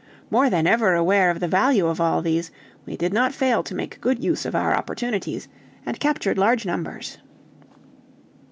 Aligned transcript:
More 0.31 0.49
than 0.49 0.65
ever 0.65 0.95
aware 0.95 1.29
of 1.29 1.39
the 1.41 1.47
value 1.47 1.85
of 1.85 2.01
all 2.01 2.23
these, 2.23 2.49
we 2.87 2.97
did 2.97 3.13
not 3.13 3.35
fail 3.35 3.61
to 3.61 3.75
make 3.75 4.01
good 4.01 4.17
use 4.17 4.47
of 4.47 4.55
our 4.55 4.75
opportunities, 4.75 5.47
and 5.85 5.99
captured 5.99 6.39
large 6.39 6.65
numbers. 6.65 7.19